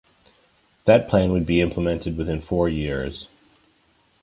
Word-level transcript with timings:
That 0.85 1.07
plan 1.09 1.31
would 1.31 1.45
be 1.45 1.61
implemented 1.61 2.17
within 2.17 2.41
four 2.41 2.67
years. 2.67 3.27